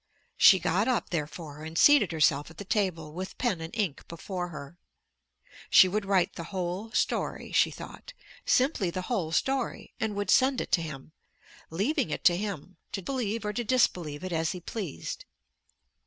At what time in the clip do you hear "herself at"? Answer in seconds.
2.11-2.57